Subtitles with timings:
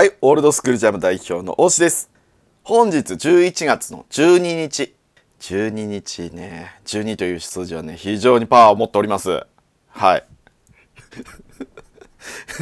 [0.00, 2.10] はい、オールドスクールジャム代表の大志です。
[2.62, 4.94] 本日11月の12日。
[5.40, 9.44] 12日ね、12という数字はね、非常にパワーを持っております。
[9.88, 10.24] はい。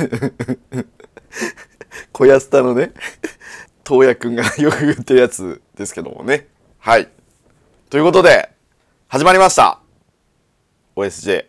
[2.10, 2.92] 小安田のね、
[3.86, 6.48] 東也くんが よく言ってるやつですけどもね。
[6.80, 7.08] はい。
[7.88, 8.50] ということで、
[9.06, 9.78] 始まりました。
[10.96, 11.46] OSJ、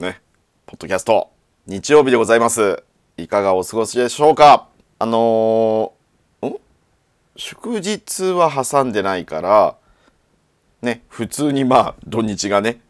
[0.00, 0.20] ね、
[0.66, 1.30] ポッドキャスト、
[1.68, 2.82] 日曜日でございます。
[3.16, 4.73] いかがお過ごしでしょうか？
[4.98, 6.60] あのー、ん？
[7.36, 9.76] 祝日は挟んでないから、
[10.82, 12.80] ね、普通にまあ土日がね、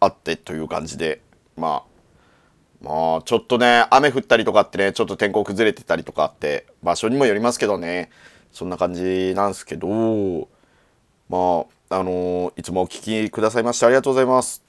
[0.00, 1.22] あってという感じで、
[1.56, 1.82] まあ、
[2.82, 8.10] まあちょっとね、雨降ったりとかってね、ちょっと天候崩れてたりとかって、場所にもよりますけどね、
[8.52, 10.48] そんな感じなんですけど、
[11.28, 14.62] まあ、あのーいつもお聞きくださいましてありがとうございます。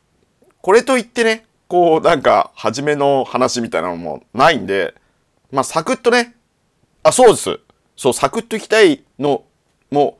[0.62, 4.94] これといってね、こうなんか初めの話みたいなのもないんで、
[5.52, 6.37] まあサクッとね、
[7.08, 7.60] あ、そうです。
[7.96, 9.44] そう、サクッといきたいの
[9.92, 10.18] も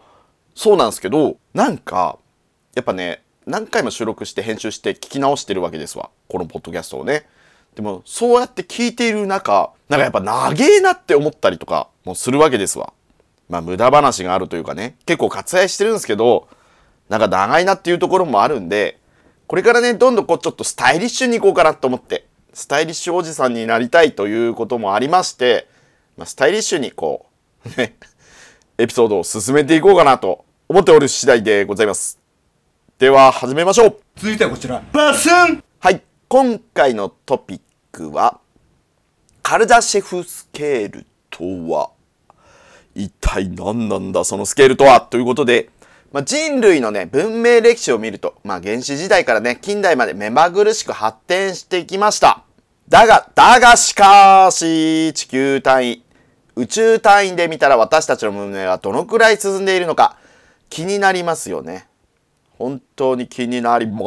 [0.56, 2.18] そうなんですけど、なんか、
[2.76, 6.10] やっぱね、何回も収録して編集して聞き直してるわけですわ。
[6.28, 7.28] このポッドキャストをね。
[7.76, 12.92] でも、そうやって聞いている中、なんかやっぱ長えなって思ったりとかもするわけですわ。
[13.50, 16.48] まあ無駄話があるというかね、結構割愛してるんですけど、
[17.08, 19.00] なんか長いなっていうところもあるんで、
[19.46, 25.68] これからね、どんどんこうちょっとスタイリッシュにいこうかなと思って、スタイリッシュおじさんになりたいということもありまして、
[26.18, 27.28] まあ、スタイリッシュにこ
[27.64, 27.96] う、ね、
[28.78, 32.20] エピソードを進めていこうかなと思っておる次第でございます。
[32.98, 34.00] では、始めましょう。
[34.16, 34.82] 続いてはこちら。
[34.92, 35.64] バスン!
[35.80, 37.62] はい、今回のトピッ
[37.92, 38.40] クは、
[39.44, 41.92] カルダシェフスケールとは、
[42.96, 45.02] 一体何なんだそのスケールとは？
[45.02, 45.70] ということで、
[46.12, 52.42] まあ、人類のね、文明歴史を見ると、まあ、原始時代からね、近代まで目まぐるしく発展してきました。
[52.90, 56.04] だが、だがしかし、地球単位、
[56.58, 60.18] 宇宙単位で見たら私たちの文明はどのくらい進んでいるのか、
[60.72, 61.88] 気になりますよね。
[62.58, 64.00] 本当に気になりま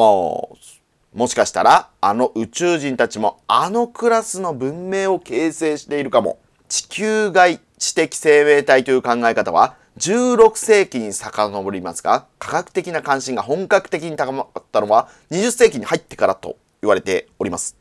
[0.60, 0.82] す。
[1.14, 6.40] もしかしたら、あの宇宙人たちもあのクラスの文明を形成しているかも。
[6.68, 17.76] 地球外知的生命体という考え方は、16世紀に遡りますが、科学的な関心が本格的に高まったのは20世紀に入ってからと言われております。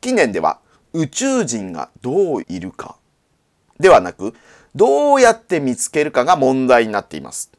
[0.00, 0.60] 近年では
[0.92, 2.96] 宇宙人がどういるか
[3.78, 4.34] ではなく、
[4.74, 7.50] どうやって見つけるかが問題になっています。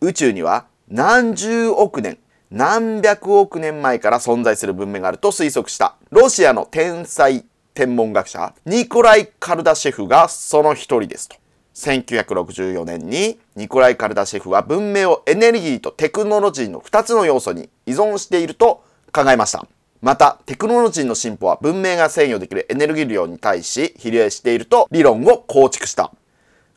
[0.00, 2.18] 宇宙には何十億年
[2.50, 11.36] 何百億年前から存在する文明があると推測したロシアの天才天文学者ニコライ・カルダシェフがその一人ですと
[11.74, 19.66] 1964年にニコライ・カルダシェフは文明をエネルギーとテクノロジーの2つの要素に依存していると考えました
[20.02, 26.12] またテクノロジーの進歩は文明が制御できるエネルギー量に対し比例していると理論を構築した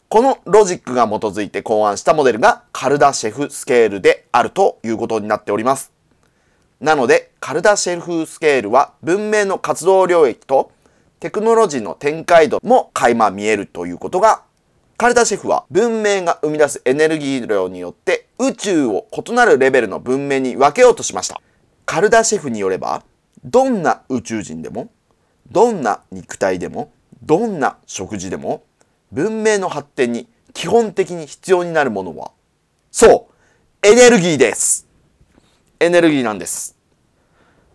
[0.10, 5.94] このロジックが基づいて考案したモデルがカルダシェフスケールであるということになっております。
[6.82, 10.72] なので、カルダシェフスケールは文明の活動領域と
[11.20, 14.42] テクノロジーの展開度も垣間見えるということが、
[14.98, 21.40] カルダシェフは文明が生み出すエネルギー量によって宇宙を異なるレベルの文明に分けようとしました。
[21.90, 23.04] カルダシェフによれば、
[23.44, 24.92] どんな宇宙人でも、
[25.52, 28.62] どんな肉体でも、どんな食事でも、
[29.12, 32.32] 文明の発展に基本的に必要になるものは、
[32.92, 33.32] そ
[33.84, 34.88] う、エネルギーです。
[35.80, 36.78] エネルギーなんです。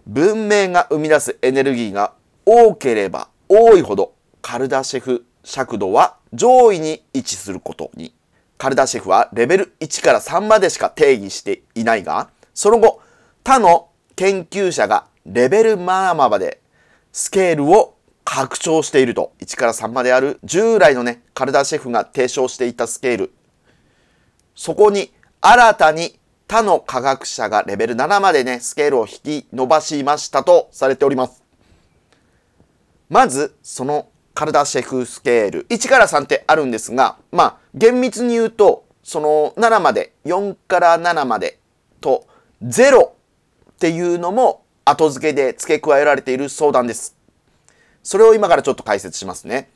[0.07, 2.13] 文明が生み出すエネルギーが
[2.47, 8.15] 多ければ多いほど、カルダシェフ尺度は上位に位置することに。
[8.59, 13.01] カルダシェフはレベル1から3までしか定義していないが、その後、
[13.43, 16.61] 他の研究者がレベル7まで
[17.13, 19.33] スケールを拡張していると。
[19.41, 20.39] 1から3まである。
[20.45, 23.33] 従来のねカルダシェフが提唱していたスケール。
[24.55, 31.43] そこに新たに他の科学者がレベル7までねスケールを引き伸ばしましたとされております。
[33.09, 35.67] まずそのカルダシェフスケール。
[35.69, 41.59] 1から3ってあるんですがまあ厳密に言うとその7まで4から7まで
[42.01, 42.27] と
[42.63, 43.14] 0
[43.85, 47.15] っていうのも後付けで付け加えられている相談です。
[48.03, 49.69] それを今からちょっと解説しますね。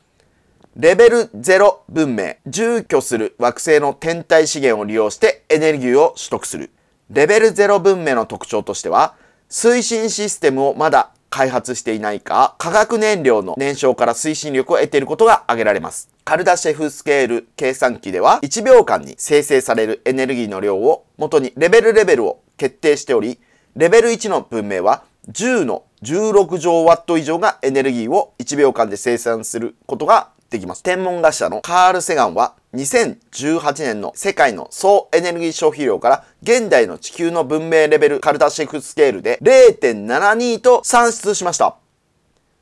[0.75, 6.71] レベル0文明、住居する惑星の天体資源を利用してエネルギーを取得する。
[7.11, 9.13] レベル0文明の特徴としては、
[9.47, 16.09] 推進システムをまだ開発していないか、化学燃料の燃焼から推進力を得ていることが挙げられます。
[16.25, 23.39] カルダシェフスケール計算機では、1秒間に生成されるエネルギーの量を元にレベルレベルを決定しており、
[23.79, 30.83] レベル1の文明は10の16乗ワット以上がエネルギーを1秒間で生産することができます。
[30.83, 41.77] 天文学者のカール・セガンは2018年の世界の総エネルギー消費量から現代の地球の文明レベルカルダシェフスケールで0.72と算出しました。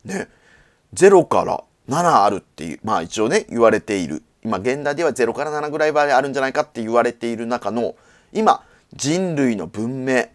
[0.05, 0.27] ね、
[0.93, 4.21] 0から7あるっていう、まあ一応ね、言われている。
[4.43, 7.95] 今現代では0から7ぐらいまであるんじゃないかって言われている中の、
[8.33, 10.27] 今、人類の文明、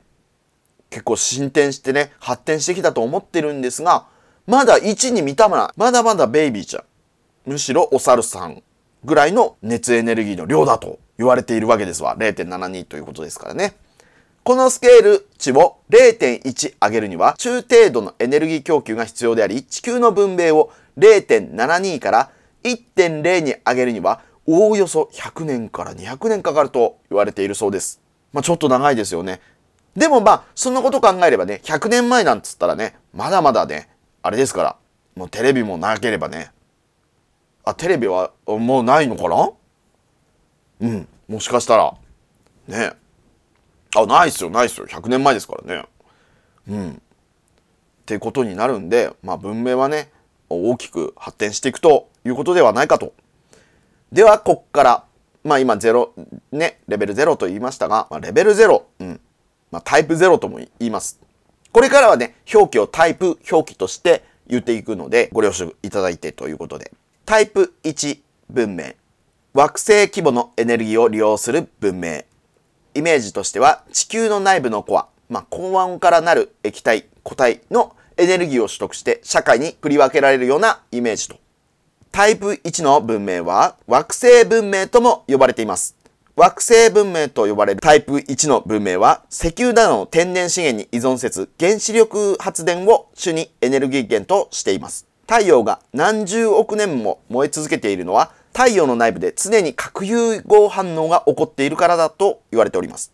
[0.93, 4.05] 結構進展してね、発展してきたと思ってるんですが、
[4.47, 5.79] まだ1に満たない。
[5.79, 6.85] まだまだベイビーちゃん。
[7.51, 8.63] むしろお猿さん
[9.03, 12.15] ぐらいの熱エネルギーの量だと言われているわけですわ。
[12.19, 13.75] 0.72ということですからね。
[14.45, 22.31] このスケール値を0.1上げるには中程度のエネルギー供給が必要であり、地球の分米を0.72から
[22.65, 28.03] 1.0に上げるにはおおよそ100年から200年かかると言われているそうです。
[28.33, 29.41] まあちょっと長いですよね。
[29.97, 33.91] でもまあ、そんなこと考えればね、100年前なんつったらね、まだまだね、
[34.23, 34.77] あれですから、
[35.15, 36.51] もうテレビもなければね、
[37.65, 39.51] あ、テレビはもうないのかな？
[40.81, 41.95] うん、もしかしたら、
[42.67, 42.93] ね。
[43.95, 44.87] あ、ないっすよ、ないっすよ。
[44.87, 45.85] 100年前ですからね。
[46.69, 46.91] うん。
[46.93, 46.95] っ
[48.07, 50.11] てことになるんで、まあ文明はね、
[50.49, 53.13] 大きく発展していくということではないかと。
[54.11, 55.05] では、こっから、
[55.45, 56.11] まあ今0、
[56.51, 59.21] ね、レベル0と言いましたが、まあ、レベル0、うん。
[59.73, 61.19] まあタイプ0とも言います。
[61.73, 66.93] これからはね、表記をタイプ表記として言っていくので、ご了承いただいてということで。
[67.25, 68.21] タイプ1
[68.51, 68.93] 文明。
[69.55, 72.25] 惑星規模のエネルギーを利用する文明。
[72.95, 81.37] イメージとしては地球の内部のコア、まあ、高温からなる液体、固体のエネルギーを取得して社会に振り分けられるようなイメージと。
[82.11, 85.97] タイプ1の文明は惑星文明とも呼ばれています。
[86.35, 95.07] 惑星文明と呼ばれるタイプ1の文明は石油などの天然資源に依存せず原子力発電を主にエネルギー源としています。
[95.29, 103.13] 太陽が何十億年も燃え続けているのは太陽の内部で常に核融合反応が起こっているからだと言われております。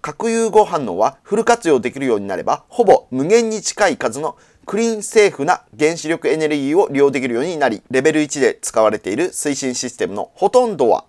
[0.00, 4.36] 核融合反応はフル活用できるようになればほぼ無限に近い数の
[4.66, 11.06] クリーンセーフな原子力エネルギーを利用できるようになりレベル1で使われている推進システムのほとんどは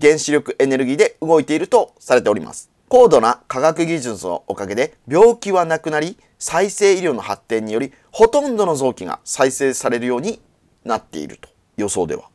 [0.00, 2.70] 原子力エネルギーで動いているとされております。
[2.88, 10.40] 高度な科学技術のおかげで病気はなくなり再生医療の発展によりほとんどの臓器が再生されるように
[10.84, 12.28] なっていると予想では。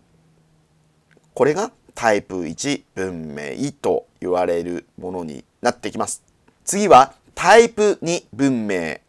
[1.33, 6.23] これがタイプ1文明と言われるものになってきます。
[6.65, 8.99] 次はタイプ2文明。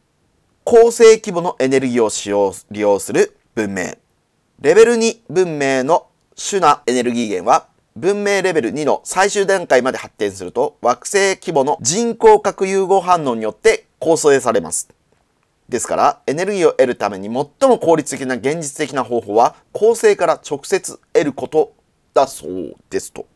[0.64, 3.96] 恒星規模のエネルギーを使用利用する文明。
[4.60, 6.06] レベル2文明の
[6.36, 14.88] 主なエネルギー源は文明レベル2の最終段階まで発展すると惑星規模の人工核融合反応によって構成されます。
[15.68, 21.74] ですからエネルギーを得るために最も効率的な現実的な方法は恒星から直接得ること
[22.14, 23.26] だそうですと。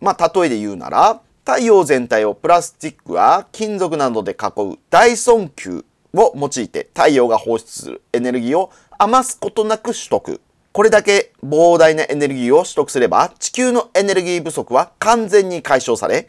[0.00, 10.40] まあ例えで言うなら太陽全体をプラスチックや金属などで囲う大損球を用いて太陽が放出するエネルギーを余すことなく取得。
[10.72, 16.28] これだけ膨大なエネルギーを取得すれば地球のエネルギー不足は完全に解消され、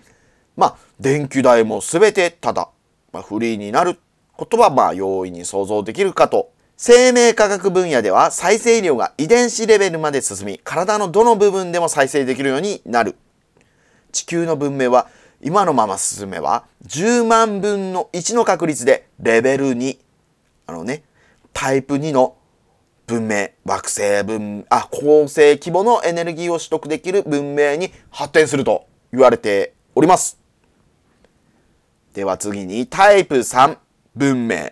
[0.57, 2.69] まあ電気代も全てただ、
[3.11, 3.99] まあ、フリーになる
[4.33, 6.51] ことはまあ容易に想像できるかと。
[6.83, 13.15] 生命科学分野では再生医療が遺伝子レベルまで進み、体のどの部分でも再生できるようになる。
[14.11, 15.07] 地球の文明は
[15.43, 19.99] 今のまま進めば10万分の1の確率でレベル2、
[20.65, 21.03] あのね、
[21.53, 22.35] タイプ2の
[23.11, 30.39] 文明、惑星文、あ、恒星規模のエネルギーを取得できる文明に発展すると言われております。
[32.13, 33.77] では次にタイプ3
[34.15, 34.71] 文明。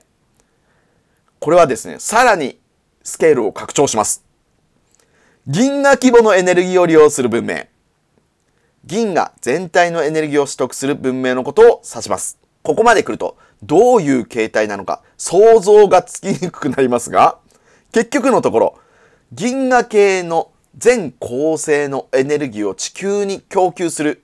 [1.39, 2.57] これはですね、さらに
[3.03, 4.23] スケールを拡張します。
[5.45, 7.65] 銀河規模のエネルギーを利用する文明。
[8.85, 12.39] 銀河全体のエネルギーを取得する文明のことを指します。
[12.61, 17.39] ここまで来ると、どういう形態なのか想像がつきにくくなりますが、
[17.91, 18.79] 結局のところ、
[19.31, 24.23] 銀河系の全恒星のエネルギーを地球に供給する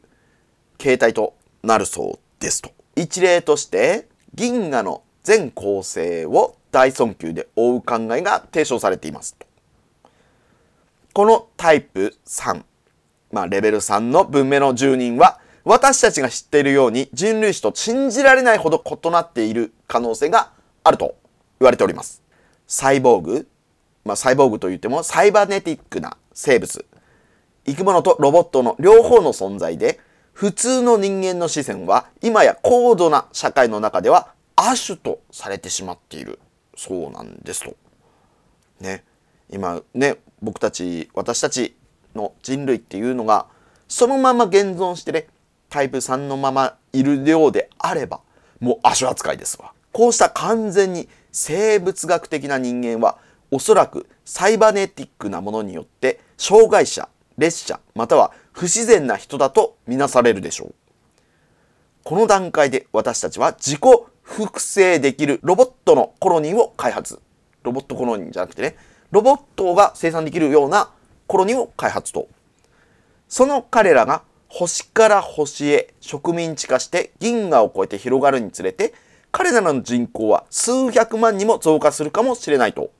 [0.77, 2.71] 形態となるそうですと。
[2.95, 9.47] 一例として、銀河の全構成を大尊級で追う考えが提唱されていますと。
[11.13, 12.63] このタイプ3、
[13.31, 20.51] まあレベル3の文明の住人は私たちが知っているように人類史と信じられないほど異なっている可能性が
[20.83, 21.15] あると
[21.59, 22.21] 言われております。
[22.67, 23.47] サイボーグ、
[24.05, 26.85] まあサイボーグといってもサイバネティックな生物、
[27.65, 29.99] 生き物とロボットの両方の存在で
[30.31, 36.39] 普通の人間の視線は今や高度な社会の中では亜種とされてしまっている
[36.77, 37.75] そうなんですと。
[38.79, 39.03] ね。
[39.49, 41.75] 今ね、僕たち、私たち
[42.15, 43.47] の人類っていうのが
[43.87, 45.27] そのまま現存してね、
[45.69, 48.21] タイプ3のままいるようであれば、
[48.59, 49.73] もう亜種扱いですわ。
[49.91, 53.17] こうした完全に生物学的な人間は
[53.51, 60.73] おそらくサイバネティックなものによって障害者、列車、または不自然な人だとみなされるでしょう。
[62.03, 63.81] この段階で私たちは自己
[64.21, 67.19] 複製できるロボットのコロニーを開発。
[67.63, 68.75] ロボットコロニーじゃなくてね、
[69.11, 70.91] ロボットが生産できるような
[71.27, 72.27] コロニーを開発と。
[73.27, 78.93] その彼らが星から星へ植民地化して銀河を越えて広がるにつれて、
[79.31, 82.91] 彼らの人口は数百万にも増加するかもしれないと。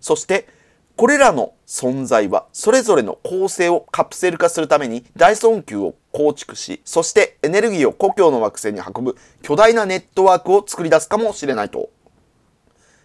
[0.00, 0.48] そして、
[0.96, 11.88] これらの存在はそれぞれの構成をカプセル化するために大尊級を構築し、そしてエネルギーを故郷の惑星に運ぶ巨大なネットワークを作り出すかもしれないと。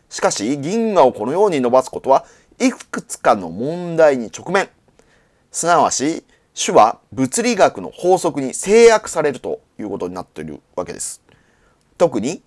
[0.10, 2.26] しかし、銀河をこのように伸ばすことは
[2.60, 4.70] いくつかの問題に直面。
[5.52, 11.22] すなわち、種は物理学の法則に制約されるということになっているわけです。
[11.98, 12.42] 特に、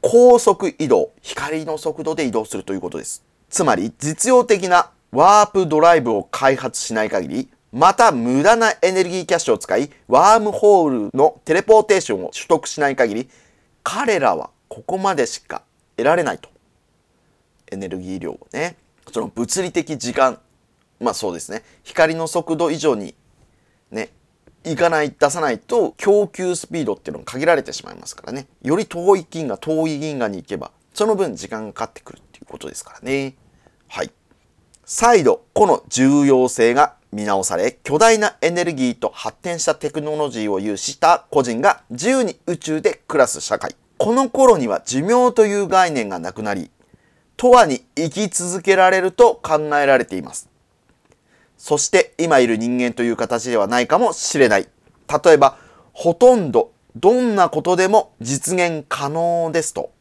[0.00, 3.24] 高速移動、光の速度で移動するということです。
[3.50, 13.30] つまり、実用的なワープドライブを開発しない限り、また無駄なエネルギーキャッシュを使い、ワームホールのテレポーテーションを取得しない限り、
[13.82, 15.62] 彼らはここまでしか
[15.96, 16.48] 得られないと。
[17.70, 18.76] エネルギー量をね。
[19.12, 20.38] その物理的時間、
[21.00, 21.62] まあそうですね。
[21.84, 23.14] 光の速度以上に
[23.90, 24.10] ね、
[24.64, 28.46] いかない、出さないと供給スピードっていうのが限られてしまいますからね。
[28.62, 33.36] より遠い銀河、遠い銀河に行けば、その分時間がかかってくるっていうことですからね。
[33.86, 34.10] はい。
[34.84, 43.76] 再度、この重要性が見直され、巨大なエネルギーと発展したテクノロジーを有した個人が自由に宇宙で暮らす社会。
[43.96, 46.68] この頃には寿命という概念がなくなり、
[47.36, 50.50] 永遠に生き続けられると考えられています。
[51.56, 54.68] そして今いる人間という形ではないかもしれない。
[55.24, 55.58] 例えば、
[55.92, 59.92] ほとんどどんなことでも実現可能ですと。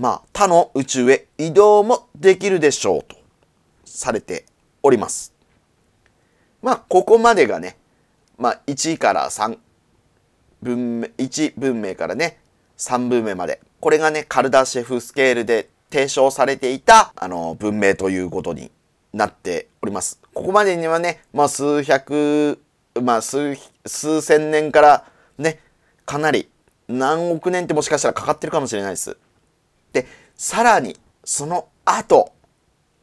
[0.00, 3.18] まあ、他の宇宙へ移動もできるでしょうと
[3.84, 4.46] されて
[4.82, 5.34] おります。
[6.62, 7.76] まあ、ここまでがね、
[8.38, 9.58] まあ、1から3
[10.62, 12.38] 文明、1文明からね、
[12.78, 13.60] 3文明まで。
[13.78, 18.70] これがね、カルダシェフスケールで提唱されていた、あの、文明ということに
[19.12, 20.18] なっております。
[20.32, 22.58] ここまでにはね、まあ、数百、
[23.02, 23.54] まあ、数、
[23.84, 25.04] 数千年から
[25.36, 25.60] ね、
[26.06, 26.48] かなり
[26.88, 29.18] 何億年ってもしかしたらかかってるかもしれないです。
[29.92, 32.32] で、さらに、その後、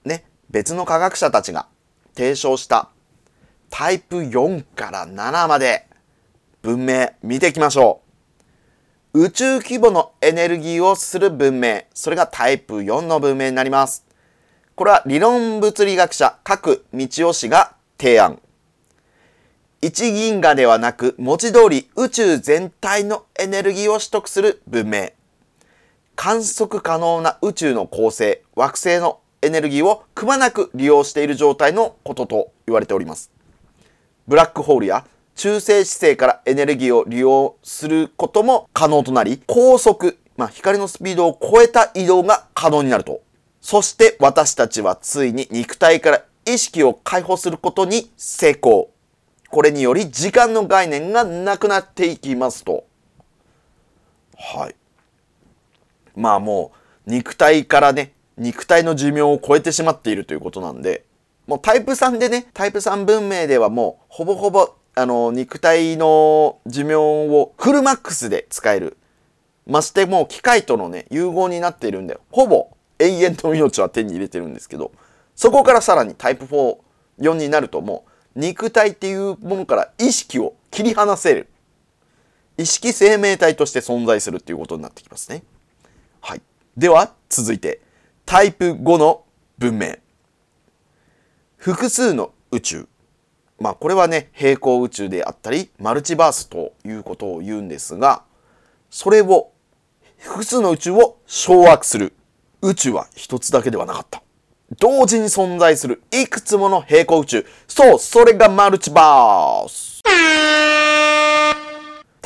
[0.05, 1.67] ね、別の科学者たちが
[2.15, 2.89] 提唱した
[3.69, 5.87] タイプ4から7まで
[6.61, 8.01] 文明見ていきましょ
[9.13, 9.23] う。
[9.25, 14.05] 宇宙規模のエネルギーをする文明、それがタイプ4の文明になります。
[14.75, 18.39] これは理論物理学者各道夫氏が提案。
[19.81, 25.16] 一銀河ではなく文字通り宇宙全体のエネルギーを取得する文明。
[26.17, 33.31] 観測可能な宇宙の構成、惑星のエネルギーをくまなく利用している状態のことと言われております。
[34.27, 35.05] ブラックホールや
[35.35, 43.21] 中性子星からエネルギーを利用することも可能となり、高速、まあ、光のスピードを超えた移動が可能になると。
[43.61, 48.89] そして私たちはついに肉体から意識を解放することに成功。
[49.51, 52.85] これにより時間の概念がなくなっていきますと。
[54.35, 54.75] はい。
[56.17, 56.71] まあも
[57.07, 61.05] う肉体からね、肉体の寿命を超えてしまっているということなんで、
[61.45, 68.97] もうタイプ3でね、タイプ3文明ではもうほぼほぼあの肉体の寿命をフルマックスで使える。
[69.65, 72.69] ましてもう機械とのね、融合になっているんで、ほぼ
[72.99, 74.91] 永遠の命は手に入れてるんですけど、
[75.35, 76.77] そこからさらにタイプ4、
[77.19, 78.05] 4になるとも
[78.35, 81.47] う肉体っていうものから意識を切り離せる。
[82.57, 85.43] 意識生命体として存在するっていうことになってきますね。
[86.77, 87.81] では、続いて、
[88.23, 89.23] タイプ5の
[89.57, 89.95] 文明。
[91.55, 92.87] 複数の宇宙。
[93.59, 98.21] まあこれはね、平行宇宙であったり、マルチバースということを言うんですが、
[98.91, 99.49] それを
[100.19, 102.13] 複数の宇宙を掌握する。
[102.61, 104.21] 宇宙は一つだけではなかった。
[104.77, 107.45] 同時に存在するいくつもの平行宇宙。
[107.67, 110.03] そう、それがマルチバース。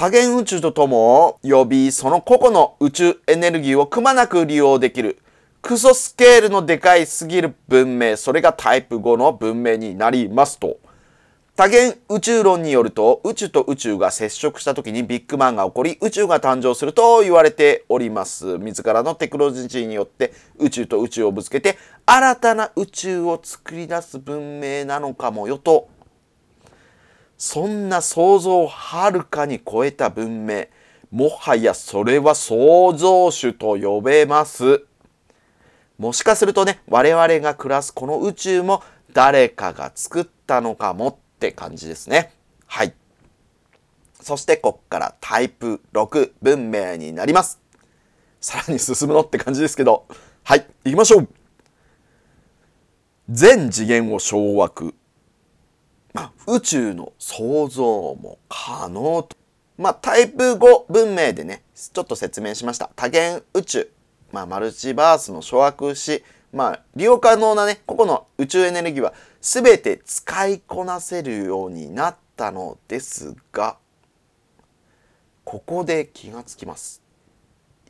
[0.01, 5.19] 多元宇宙ととも呼び、その個々の宇宙エネルギーをくまなく利用できる。
[5.61, 10.79] クソスケールのでかいすぎる文明、それがタイプ5の文明になりますと。
[11.55, 18.57] 多元宇宙論によると、宇宙と宇宙が接触した時にビッグバンが起こり、宇宙が誕生すると言われております。
[18.57, 21.77] 自らのテクノロジーによって宇宙と宇宙をぶつけて、
[22.07, 25.89] 新たな宇宙を作り出す文明なのかもよと。
[27.41, 30.67] そんな想像をはるかに超えた文明。
[31.09, 34.85] もはやそれは創造主と呼べます。
[35.97, 42.31] もしかするとね、我々が暮らすこの宇宙も誰かが作ったのかもって感じですね。
[42.67, 42.93] はい。
[44.21, 47.59] そしてこっからタイプ6文明になります。
[48.39, 50.05] さらに進むのって感じですけど。
[50.43, 51.27] はい、行きましょう。
[53.31, 54.93] 全次元を掌握。
[56.13, 57.83] まあ、宇宙の創造
[58.15, 59.37] も可能と。
[59.77, 62.89] まあ、タイプ5文明でね、ちょっと説明しました。
[62.95, 63.91] 多元宇宙。
[64.31, 73.77] まあ、マルチバースの掌握し、まあ、利用可能なね、ここの宇宙エネルギーは全て使いこなせるようになったのですが、
[75.43, 77.01] ここで気がつきます。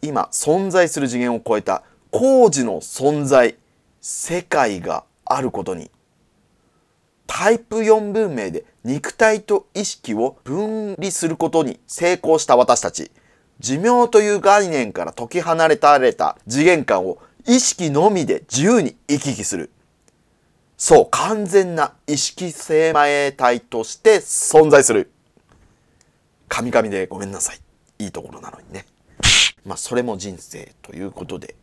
[0.01, 3.56] 今、存在する次元を超えた工事の存在、
[4.00, 5.92] 世界があることに。
[7.33, 13.09] タイプ4文明で肉体と意識を分離することに成功した私たち。
[13.59, 19.71] 寿命という概念から解き離れたれた次元間を意識のみで自由に行き来する。
[20.75, 25.09] そう、完全な意識生命体として存在する。
[26.50, 27.59] 神々でごめんなさい。
[28.00, 28.85] いいところなのにね。
[29.65, 31.55] まあ、それも人生ということで。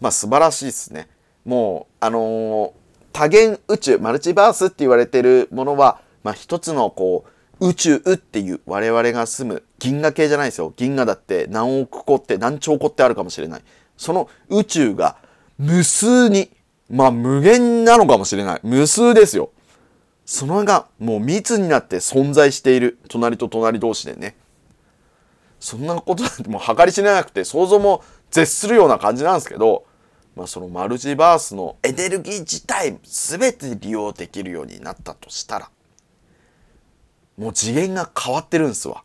[0.00, 1.08] まあ、素晴らしいですね。
[1.44, 2.79] もう、あのー
[3.12, 7.24] 多元宇宙、マルチバースって言われてるものは、まあ、一つのこ
[7.60, 10.72] う、宇宙っていう我々が住む銀河系じゃないですよ。
[10.76, 13.62] 銀河だって何億個って何兆個ってあるかもしれない。
[13.98, 15.16] その宇宙が
[15.58, 16.50] 無数に、
[16.88, 18.60] まあ無限なのかもしれない。
[18.62, 19.50] 無数ですよ。
[20.24, 22.98] そのがもう密になって存在している。
[23.08, 24.36] 隣と隣同士でね。
[25.58, 29.84] そんなことなんてもう計り知れなくて想像も絶するような感じなんですけど、
[30.36, 35.70] まあ、そのマルチバースのエネルギー自体全て利用できるようになったとしたら
[37.40, 39.02] もう次元が変わってるんですわ。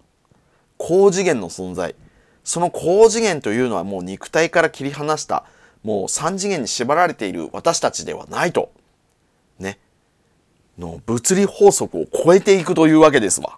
[0.78, 1.96] 高次元の存在。
[2.44, 5.46] その高次元というのはもう肉体から切り離した
[5.84, 8.74] もう3次元に縛られている私たちではないと。
[9.58, 9.80] ね。
[10.78, 13.58] の物理法則を超えていくというわけですわ。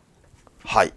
[0.63, 0.93] はい。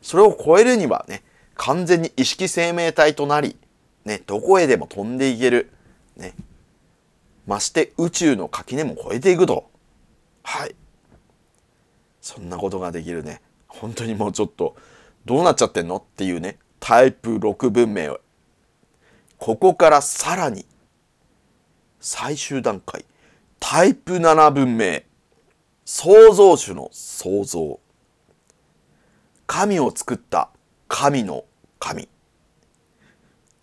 [0.00, 1.22] それを超えるにはね
[1.54, 3.56] 完全に意識生命体となり
[4.04, 5.70] ねどこへでも飛んでいける。
[6.22, 6.34] ね。
[7.46, 9.70] まして宇宙の垣根も越えていくと。
[10.42, 10.74] はい。
[12.22, 13.42] そんなことができるね。
[13.68, 14.76] 本当にもうちょっと、
[15.24, 18.20] どうなっちゃってんのっていうね、タイプ6文明を。
[19.38, 20.64] ここからさらに、
[22.00, 23.04] 最終段階、
[23.58, 25.02] タイプ7文明。
[25.84, 27.80] 創造主の創造。
[29.46, 30.50] 神を作った
[30.86, 31.44] 神の
[31.80, 32.08] 神。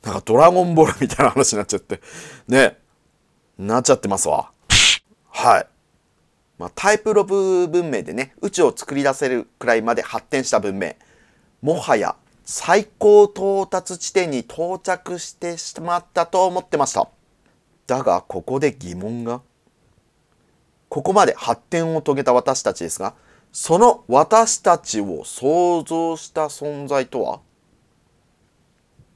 [0.03, 2.01] なんかドラゴンボールみたいな話になっちゃって。
[2.47, 2.77] ね。
[3.57, 4.51] なっちゃってますわ。
[5.29, 5.67] はい。
[6.57, 10.93] まあ、タイプ6文明でね、宇宙を作り出せるくらいまで発展した文明。
[11.61, 17.07] もはや最高到達地点に到着してしまったと思ってました。
[17.87, 19.41] だが、ここで疑問が。
[20.89, 23.13] ここまで発展を遂げた私たちですが、
[23.51, 27.39] その私たちを想像した存在とは？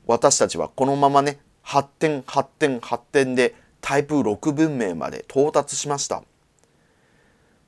[0.05, 6.23] 私たちはこのままね発展発展発展でタイプ6文明まで到達しました。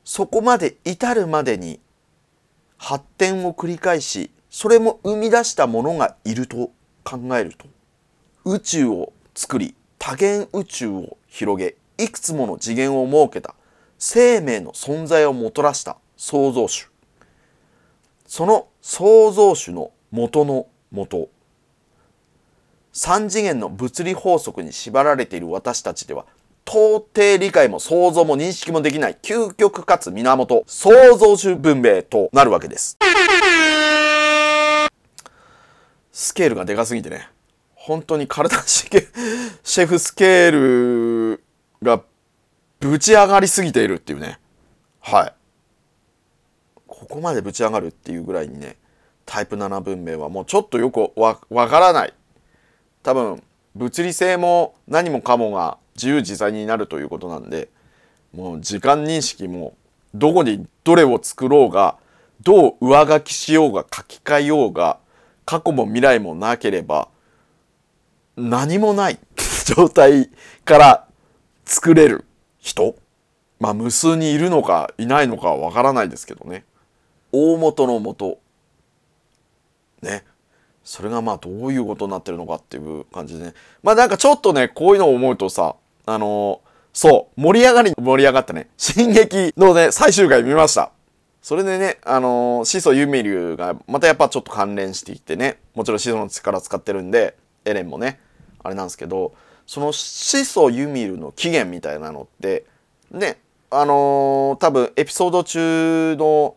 [0.03, 1.79] そこまで至るまでに
[2.77, 6.71] 発展を繰り返しそれも生み出したものがいると
[7.03, 7.65] 考えると
[8.43, 13.55] 宇宙を作り多元宇宙を広げいくつもの次元を設けた
[13.97, 16.89] 生命の存在をもたらした創造主。
[18.27, 21.29] その創造主の元の元。
[22.97, 26.25] 三次元の物理法則に縛られている私たちでは
[26.65, 32.97] 到底理解も想像も認識もできない究極かつ源創造主文明となるわけです。
[36.13, 37.27] スケールがでかすぎてね。
[37.75, 40.51] 本当に体 シェフスケー
[41.33, 41.43] ル
[41.83, 42.01] が
[42.79, 44.39] ぶち上がりすぎているっていうね。
[45.01, 45.33] はい。
[46.87, 48.77] ここまでぶち上がるっていうぐらいにね
[49.25, 52.13] タイプ7文明はもうちょっとよくわわからない。
[53.05, 53.43] 多分
[53.75, 57.69] 物理性も何もかもが自由自在になるということなんで
[58.33, 59.77] もう時間認識も
[60.15, 61.97] どこにどれを作ろうが
[62.41, 64.97] どう上書きしようが書き換えようが
[65.45, 67.07] 過去も未来もなければ
[68.35, 69.19] 何もない
[69.65, 70.31] 状態
[70.65, 71.07] から
[71.63, 72.25] 作れる
[72.57, 72.95] 人
[73.59, 76.65] まあ無数にいるのかいないのかはわからないですけどね。
[77.31, 78.39] 大元の元。
[80.01, 80.23] ね。
[80.85, 83.53] それがまあどういうことになってるのかっていう感じでね。
[83.83, 86.61] まあなんかちょっとねこういうのを思うとさあの
[86.93, 90.91] そう盛り上がり盛り上がったね進撃のね最終回見ました。
[91.45, 98.19] それでね、あのー、始祖ユミリがまたやっぱちょっと関連していってね、もちろん始祖の力使ってるんで、エレンもね、
[98.63, 99.35] あれなんですけど、
[99.67, 102.65] その始祖ユミルの起源みたいなのって、
[103.11, 103.37] ね、
[103.69, 106.55] あのー、多分エピソード中の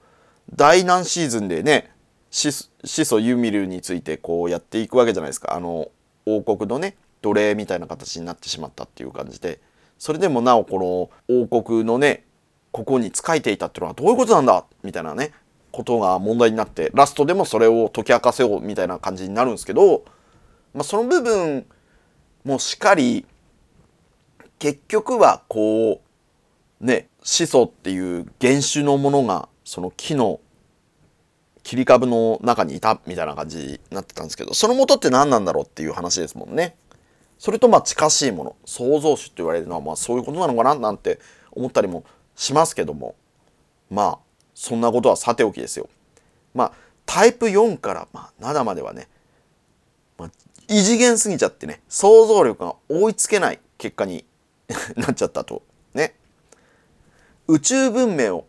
[0.55, 1.91] 第何シーズンでね、
[2.31, 5.55] 始祖ユミルについてこうやっていくわけじゃないですか。
[5.55, 5.91] あの、
[6.27, 9.61] 王国のね、奴隷みたいな形になってしまったっていう感じで、
[9.99, 12.25] それでもなおこの王国のね、
[12.71, 14.65] ここに仕えていたっていうのはどういうことなんだ？
[14.83, 15.33] みたいなね
[15.73, 20.05] ことが問題になってラストでもそれを解き明かせようみたいな感じになるんですけど、
[20.75, 21.67] まあ、その部分
[22.45, 23.25] もしっかり
[24.59, 26.03] 結局はこ
[26.81, 30.41] うね始祖っていう原種のものがその木の
[31.69, 36.77] 切り株の中にいたみたいな感じになってたんですけどその元って何なんだろうっていう話ですもんね。
[37.39, 41.21] それとまあ近しいもの創造主って言われるのはまあそういうことなのかななんて
[41.53, 42.05] 思ったりも
[42.35, 43.17] しますけども
[43.91, 44.19] まあ
[44.55, 45.91] そんなことはさておきですよ。
[46.55, 46.73] まあ
[47.05, 49.07] タイプ4からまあ7まではね、
[50.17, 50.31] まあ、
[50.69, 54.25] 異次元すぎちゃってね想像力が追いつけない結果に
[54.97, 55.61] なっちゃったと
[55.93, 56.15] ね
[57.47, 58.47] 宇宙文明を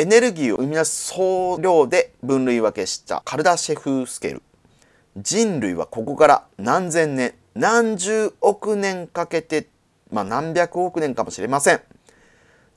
[0.00, 4.42] エネルギーを生み出す総量で分類分けしたカルダシェフスケル。
[5.18, 9.68] 人類はここから何千年何十億年かけて
[10.10, 11.82] まあ何百億年かもしれません。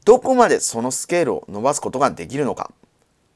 [0.04, 2.74] どこまでそのスケールを伸ばすことができるのか。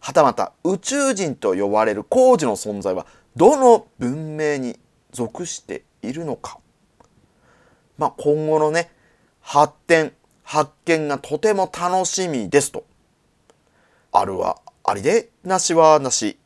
[0.02, 3.06] はたまた宇宙人と呼ばれる工事の存在は
[3.38, 4.78] どの文明に
[5.13, 6.60] 属しているのか、
[7.97, 8.91] まあ、今後のね
[9.39, 10.12] 発展
[10.43, 12.84] 発見がとても楽しみですと。
[14.12, 16.38] あるはありでなしはなし。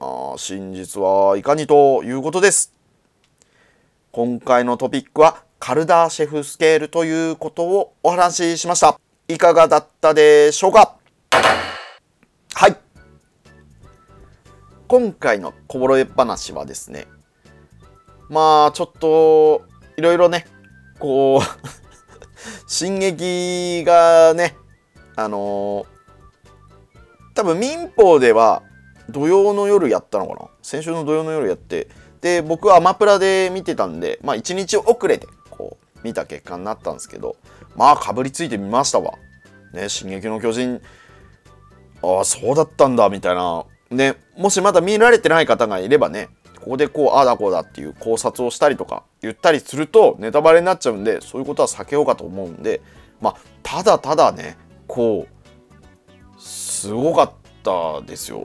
[0.00, 2.72] あ真実はいかにということです。
[4.12, 8.98] 今回のトピックはカルダーシェフスケールということをお話ししました。
[9.28, 10.96] いかがだったでしょうか？
[12.54, 12.76] はい。
[14.86, 17.06] 今回のこぼれ話はですね
[18.28, 19.62] まあちょっと
[19.96, 20.46] いろいろね
[20.98, 21.42] こう
[22.70, 24.56] 進撃がね
[25.16, 25.86] あのー、
[27.34, 28.62] 多分民法では
[29.10, 30.48] 土曜の夜やったのかな？
[30.62, 31.88] 先週の土曜の夜やって
[32.20, 37.36] で僕はアマプラで見てたんでまあ1日遅れてこう見た結果になったんですけど
[37.76, 39.14] まあかぶりついてみましたわ。
[39.72, 40.80] ね、進撃の巨人、
[42.00, 43.64] ああ、そうだったんだ、みたいな。
[43.90, 46.28] ね、もしまだ見られてない方がいればね、
[46.60, 52.82] ここでこう、ああだこうだっていう考察をしたりとか言ったりするとネタバレになっちゃうんで、そういうことは避けようかと思うんで、
[53.20, 55.33] まあ、ただただね、こう、
[56.88, 57.30] すごかっ
[57.62, 58.44] たですよ。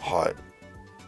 [0.00, 0.34] はい。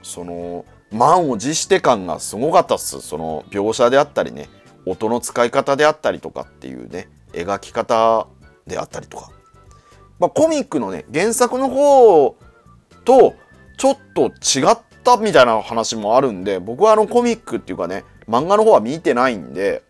[0.03, 3.01] その、満を持して感がすごかったっす。
[3.01, 4.49] その描写であったりね、
[4.87, 8.27] 音の使い方であったりとかっていうね描き方
[8.66, 9.31] であったりとか、
[10.19, 12.37] まあ、コミックのね原作の方
[13.05, 13.35] と
[13.77, 19.83] ちょっと違ったみたいな話もあるんで僕はあのコミックっていうかね漫画の方は見てないんで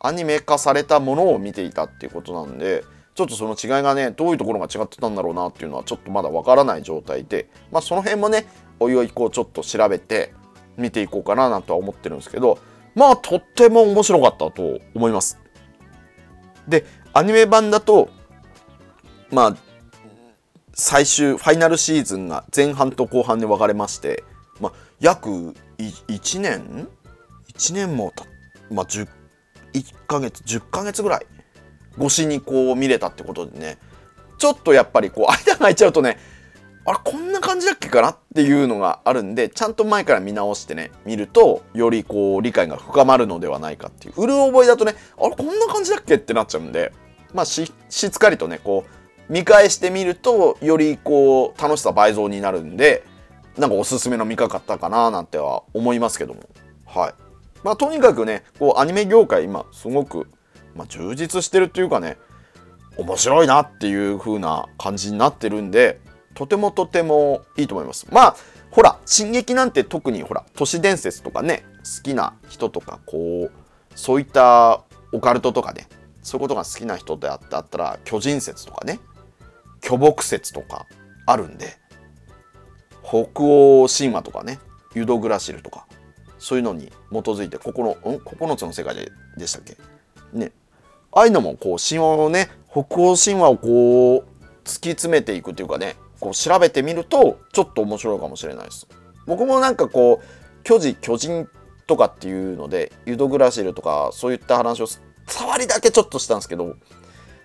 [0.00, 8.46] アニメ化されたものを見ていたっていうことなんでちょっとその違いがねどういうところが違ってたんだろうなっていうのはちょっとまだわからない状態でまあその辺もね
[8.80, 10.34] おいおいこうちょっと調べて
[10.76, 12.58] 見ていこうかななんとは思ってるんですけど
[12.94, 15.38] まあとっても面白かったと思います。
[16.66, 18.08] でアニメ版だと
[19.30, 19.56] まあ
[20.72, 24.24] 最終ファイナルシーズンが前半と後半で分かれまして、
[24.60, 25.28] まあ、約
[25.78, 26.88] 1年
[27.54, 28.24] ？1年もた
[28.72, 29.08] まあ10
[29.72, 31.26] 1ヶ月10ヶ月ぐらい
[31.98, 33.78] 越しにこう見れたってことでね。
[34.38, 36.18] ちょっとやっぱりこう間が空いちゃうとね
[36.84, 44.14] あれこんな感じだっけかなっていうのがあるんでちゃんと前から見直してね見るとよりこう理解が深まるのではないかっていう。
[44.20, 46.92] うる覚えだとねあれこんな感じだっけってなっちゃうんで
[47.32, 53.04] まあししっかりとねこう見返してみるとよりこう楽しさ倍増になるんで
[53.56, 56.42] なんかおすすめの見かかったかななんては思いますけども。
[56.84, 57.14] はい。
[57.62, 60.28] まあとにかくねこうアニメ業界今すごく、
[60.74, 62.18] まあ、充実してるっていうかね
[62.96, 66.00] 面白いなっていう風な感じになってるんで
[66.34, 68.06] とてもとてもいいと思います。
[68.10, 68.36] まあ
[68.70, 71.64] ほら進撃なんて特にほら都市伝説とかね
[71.96, 73.52] 好きな人とかこう
[73.94, 74.82] そういった
[75.12, 75.86] オカルトとかね
[76.22, 78.98] そういうことが好きな人であったら巨人説とかね
[79.80, 80.86] 巨木説とか
[81.26, 81.76] あるんで
[83.04, 84.58] 北欧神話とかね
[84.94, 85.86] ユドグラシルとか
[86.38, 89.76] そういうのに基づいてここのん9つの世界ででしたっけ？
[90.32, 90.52] ね
[91.14, 98.88] ああいうのもこう神話をね北欧神話をこう突き詰めていくっていうかねこう調べてみるとちょっと面白いかもしれないです。
[99.26, 101.48] 僕もなんかこう巨人巨人
[101.86, 104.86] とかっていうのでユドグラシルとかそういった話を
[105.26, 106.76] 触りだけちょっとしたんですけど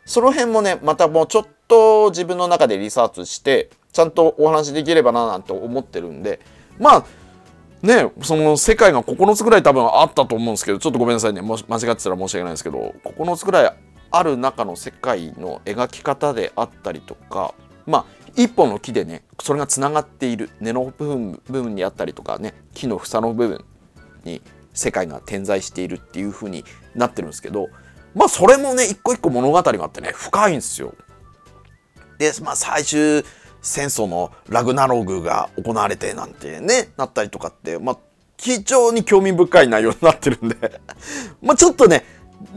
[0.05, 6.39] その辺もねまたもうちょっと自分の中でリサーチしてちゃんとお話できればななんて思ってるんで
[6.79, 7.05] まあ
[7.81, 13.73] ねその世界が9つぐらい多分あったと思うんですけどちょっとごめんなさいねもし間違ってたら申し訳ないですけど9つぐらい
[14.11, 17.53] ある中の世界の描き方であったりとか
[17.85, 23.65] まあ一本の木でねそれがつながっている根の部分部分にあったりとかね木の房の部分
[24.23, 24.41] に
[24.73, 26.63] 世界が点在しているっていう風に
[26.95, 27.69] なってるんですけど
[28.15, 30.93] まあそれもね一個一個物語があってね深いんですよ。
[32.17, 33.23] でまあ最終
[33.61, 37.97] 戦争のラグナログが行われてなんてねなったりとかってまあ
[38.37, 40.55] 非常に興味深い内容になってるんで
[41.41, 42.05] まあちょっとね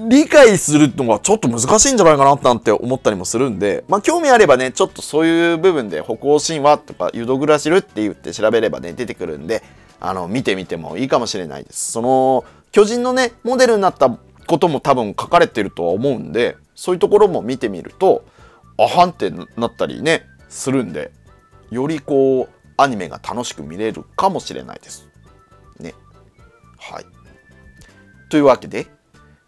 [0.08, 9.62] 理解するのがちょっと難しいんじゃないかななんて思ったりもするんで、まあ興味あればね、ちょっとそういう部分で北欧神話とかユドグラシルって言って調べればね、出てくるんで、
[10.00, 11.92] あの、見てみてもいいかもしれないです。
[11.92, 18.24] その、巨人のね、モデルになったことも多分書かれてるとは思うんで、そういうところも見てみると、
[18.78, 21.10] あはんってなったりね、するんで、
[21.70, 25.08] よりこう、アニメが楽しく見れるかもしれないです。
[25.80, 25.94] ね。
[26.78, 27.06] はい。
[28.28, 28.86] というわけで、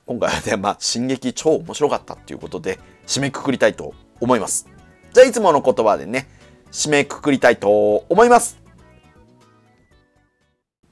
[0.07, 4.67] 今回はね、まあ、進撃超面白かったっていうことで、締めくくりたいと思います。
[5.13, 6.27] じゃあ、いつもの言葉でね、
[6.73, 8.59] 締めくくりたいと思います。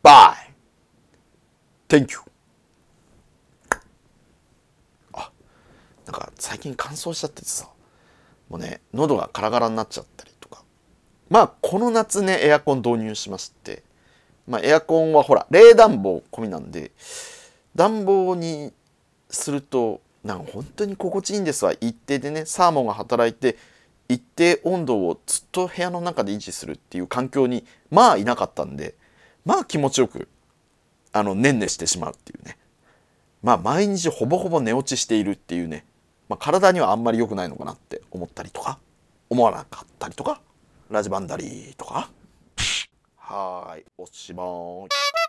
[0.02, 0.34] Bye!
[1.88, 2.18] Thank you!
[5.14, 5.30] あ、
[6.04, 7.68] なんか最近乾燥しちゃっててさ、
[8.52, 10.62] もうね、喉がカラカラになっちゃったりとか。
[11.28, 13.82] まあ、この夏ね、エアコン導入しまして、
[14.46, 16.92] まあ、エアコンはほら、冷暖房込みなんで、
[17.74, 18.72] 暖房に
[19.30, 21.72] するとなんか本当に心地いいんですわ。
[21.80, 23.56] 一定でねサーモンが働いて
[24.08, 28.94] 一定温度をずっと部屋の中で維持するっていう環境にまあいなかったんで
[29.44, 30.28] まあ気持ちよく
[31.12, 32.58] あのねんねしてしまうっていうね。
[33.42, 35.84] まあ毎日ほぼほぼ寝落ちしているっていうね、
[36.32, 38.78] まあ、体にはあんまり良くないのかなって思ったりとか
[39.28, 40.40] 思わなかったりとか
[40.88, 42.08] ラジバンダリーとか。
[43.16, 45.12] はーいおしまーい。